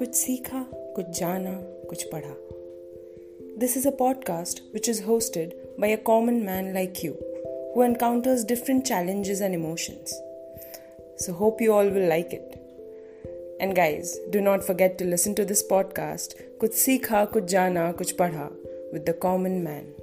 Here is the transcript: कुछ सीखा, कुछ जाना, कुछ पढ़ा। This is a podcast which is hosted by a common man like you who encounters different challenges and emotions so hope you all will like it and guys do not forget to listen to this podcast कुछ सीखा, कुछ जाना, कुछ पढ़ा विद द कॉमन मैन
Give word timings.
कुछ 0.00 0.14
सीखा, 0.14 0.66
कुछ 0.74 1.08
जाना, 1.08 1.50
कुछ 1.88 2.02
पढ़ा। 2.02 2.36
This 3.58 3.76
is 3.76 3.88
a 3.88 3.90
podcast 3.90 4.62
which 4.74 4.88
is 4.88 5.02
hosted 5.02 5.54
by 5.80 5.92
a 5.92 5.96
common 5.96 6.34
man 6.34 6.74
like 6.74 7.04
you 7.04 7.12
who 7.76 7.82
encounters 7.84 8.44
different 8.44 8.82
challenges 8.82 9.42
and 9.42 9.54
emotions 9.54 10.14
so 11.26 11.32
hope 11.32 11.62
you 11.62 11.72
all 11.72 11.90
will 11.90 12.08
like 12.08 12.28
it 12.32 12.50
and 13.62 13.74
guys 13.74 14.30
do 14.30 14.40
not 14.40 14.60
forget 14.60 14.98
to 14.98 15.04
listen 15.04 15.34
to 15.34 15.44
this 15.44 15.62
podcast 15.62 16.42
कुछ 16.60 16.74
सीखा, 16.74 17.24
कुछ 17.24 17.44
जाना, 17.44 17.92
कुछ 17.92 18.12
पढ़ा 18.12 18.50
विद 18.94 19.04
द 19.10 19.10
कॉमन 19.10 19.50
मैन 19.50 19.94